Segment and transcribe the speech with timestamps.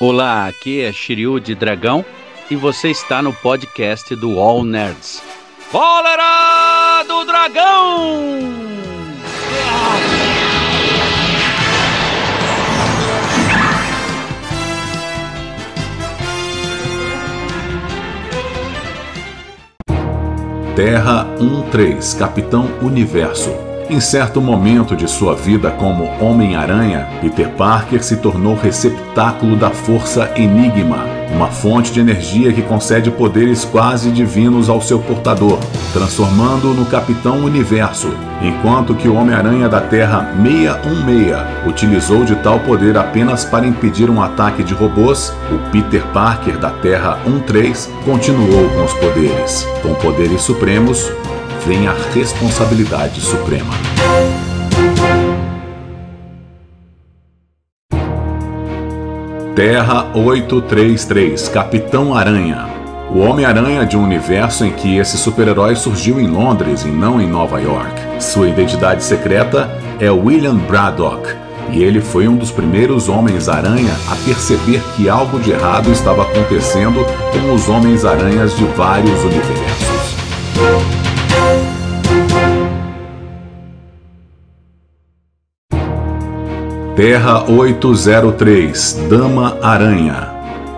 [0.00, 2.04] Olá, aqui é Shiryu de Dragão
[2.48, 5.20] e você está no podcast do All Nerds.
[5.72, 8.38] Cólera do Dragão!
[20.76, 21.26] Terra
[21.72, 28.54] 13 Capitão Universo em certo momento de sua vida como Homem-Aranha, Peter Parker se tornou
[28.54, 34.98] receptáculo da força Enigma, uma fonte de energia que concede poderes quase divinos ao seu
[34.98, 35.58] portador,
[35.92, 42.96] transformando-o no Capitão Universo, enquanto que o Homem-Aranha da Terra 616 utilizou de tal poder
[42.96, 48.84] apenas para impedir um ataque de robôs, o Peter Parker da Terra 13 continuou com
[48.84, 49.66] os poderes.
[49.82, 51.10] Com poderes supremos,
[51.68, 53.74] vem a responsabilidade suprema.
[59.54, 62.78] Terra 833 Capitão Aranha
[63.10, 67.26] o Homem-Aranha de um universo em que esse super-herói surgiu em Londres e não em
[67.26, 68.22] Nova York.
[68.22, 71.34] Sua identidade secreta é William Braddock,
[71.70, 77.02] e ele foi um dos primeiros Homens-Aranha a perceber que algo de errado estava acontecendo
[77.32, 80.97] com os Homens-Aranhas de vários universos.
[86.98, 90.30] Terra 803 Dama Aranha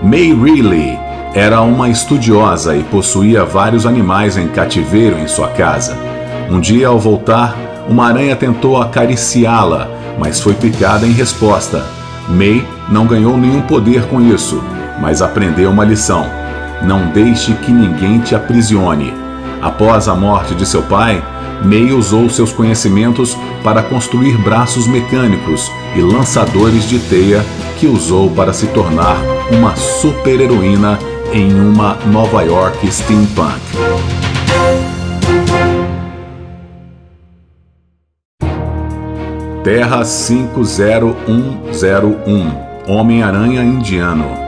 [0.00, 0.96] May Reilly
[1.34, 5.98] era uma estudiosa e possuía vários animais em cativeiro em sua casa.
[6.48, 7.56] Um dia, ao voltar,
[7.88, 11.84] uma aranha tentou acariciá-la, mas foi picada em resposta.
[12.28, 14.62] May não ganhou nenhum poder com isso,
[15.00, 16.30] mas aprendeu uma lição:
[16.84, 19.12] não deixe que ninguém te aprisione.
[19.60, 21.20] Após a morte de seu pai,
[21.62, 27.44] May usou seus conhecimentos para construir braços mecânicos e lançadores de teia
[27.78, 29.16] que usou para se tornar
[29.50, 30.98] uma super-heroína
[31.32, 33.60] em uma Nova York steampunk.
[39.62, 44.43] Terra 50101 Homem-Aranha Indiano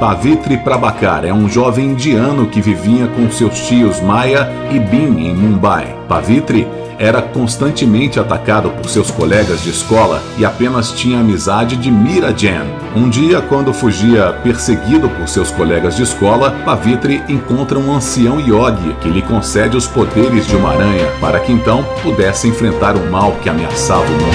[0.00, 5.34] Pavitri Prabhakar é um jovem indiano que vivia com seus tios Maya e Bin em
[5.34, 5.94] Mumbai.
[6.08, 6.66] Pavitri
[6.98, 12.64] era constantemente atacado por seus colegas de escola e apenas tinha amizade de Mira Jan.
[12.96, 18.96] Um dia, quando fugia perseguido por seus colegas de escola, Pavitri encontra um ancião yogi
[19.02, 23.32] que lhe concede os poderes de uma aranha para que então pudesse enfrentar o mal
[23.42, 24.30] que ameaçava o mundo.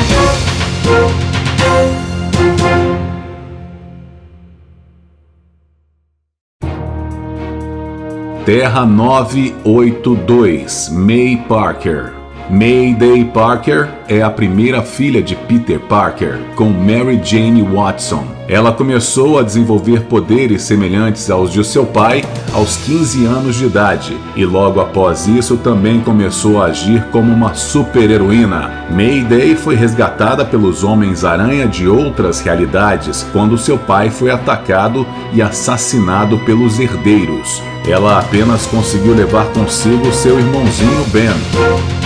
[8.46, 12.25] Terra 982, May Parker.
[12.50, 18.24] Mayday Parker é a primeira filha de Peter Parker, com Mary Jane Watson.
[18.48, 22.24] Ela começou a desenvolver poderes semelhantes aos de seu pai
[22.54, 27.56] aos 15 anos de idade e logo após isso também começou a agir como uma
[27.56, 28.86] super-heroína.
[28.92, 36.38] Mayday foi resgatada pelos Homens-Aranha de outras realidades quando seu pai foi atacado e assassinado
[36.40, 37.64] pelos herdeiros.
[37.88, 42.05] Ela apenas conseguiu levar consigo seu irmãozinho Ben.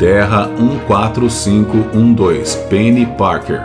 [0.00, 0.48] Terra
[0.86, 3.60] 14512 Penny Parker.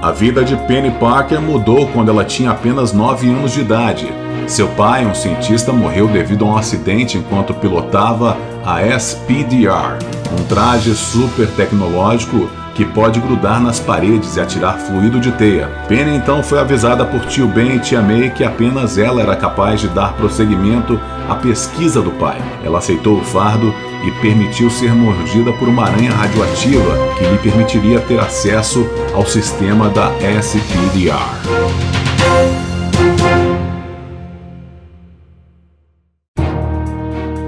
[0.00, 4.10] A vida de Penny Parker mudou quando ela tinha apenas 9 anos de idade.
[4.46, 8.34] Seu pai, um cientista, morreu devido a um acidente enquanto pilotava
[8.64, 9.98] a SPDR,
[10.32, 15.68] um traje super tecnológico que pode grudar nas paredes e atirar fluido de teia.
[15.86, 19.80] Penny então foi avisada por tio Ben e tia May que apenas ela era capaz
[19.82, 20.98] de dar prosseguimento
[21.28, 22.40] à pesquisa do pai.
[22.64, 28.00] Ela aceitou o fardo e permitiu ser mordida por uma aranha radioativa que lhe permitiria
[28.00, 30.10] ter acesso ao sistema da
[30.40, 31.38] SPDR.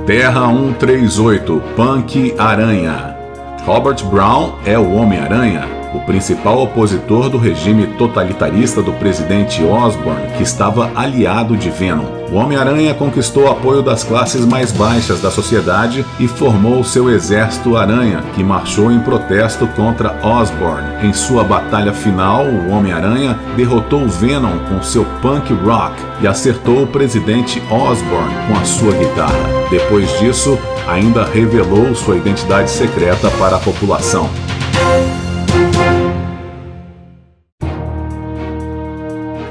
[0.06, 3.20] Terra 138 Punk Aranha
[3.64, 10.42] Robert Brown é o Homem-Aranha, o principal opositor do regime totalitarista do presidente Osborn, que
[10.42, 12.20] estava aliado de Venom.
[12.30, 18.22] O Homem-Aranha conquistou apoio das classes mais baixas da sociedade e formou seu exército Aranha,
[18.34, 21.04] que marchou em protesto contra Osborn.
[21.04, 26.86] Em sua batalha final, o Homem-Aranha derrotou Venom com seu punk rock e acertou o
[26.86, 29.68] presidente Osborn com a sua guitarra.
[29.68, 30.56] Depois disso,
[30.86, 34.30] ainda revelou sua identidade secreta para a população.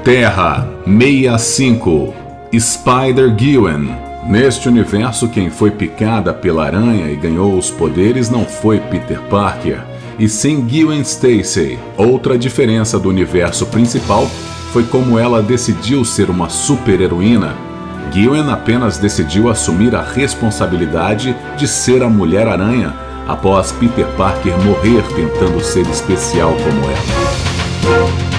[0.04, 2.14] Terra 65
[2.58, 3.94] Spider-Gwen.
[4.26, 9.80] Neste universo, quem foi picada pela aranha e ganhou os poderes não foi Peter Parker,
[10.18, 11.78] e sem Gwen Stacy.
[11.98, 14.26] Outra diferença do universo principal
[14.72, 17.54] foi como ela decidiu ser uma super-heroína.
[18.10, 22.94] Gwen apenas decidiu assumir a responsabilidade de ser a Mulher-Aranha
[23.28, 28.29] após Peter Parker morrer tentando ser especial como ela.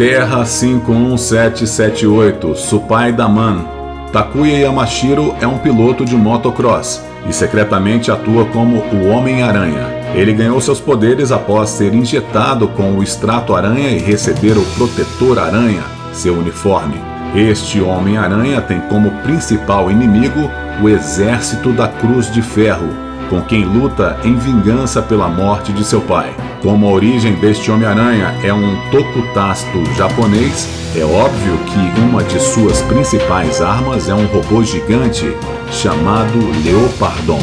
[0.00, 3.66] Terra 51778, Supai Daman.
[4.10, 9.88] Takuya Yamashiro é um piloto de motocross e secretamente atua como o Homem-Aranha.
[10.14, 15.38] Ele ganhou seus poderes após ser injetado com o extrato aranha e receber o protetor
[15.38, 15.82] aranha,
[16.14, 16.96] seu uniforme.
[17.36, 20.50] Este Homem-Aranha tem como principal inimigo
[20.82, 26.00] o Exército da Cruz de Ferro, com quem luta em vingança pela morte de seu
[26.00, 26.34] pai.
[26.60, 32.82] Como a origem deste Homem-Aranha é um tokutasto japonês, é óbvio que uma de suas
[32.82, 35.32] principais armas é um robô gigante
[35.70, 37.38] chamado Leopardon.